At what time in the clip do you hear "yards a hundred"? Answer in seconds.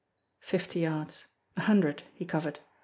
0.79-2.01